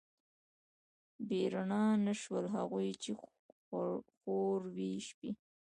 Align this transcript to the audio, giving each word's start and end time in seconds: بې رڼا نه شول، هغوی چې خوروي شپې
بې 1.27 1.41
رڼا 1.53 1.83
نه 2.05 2.13
شول، 2.21 2.45
هغوی 2.55 2.89
چې 3.03 3.11
خوروي 4.19 4.91
شپې 5.07 5.29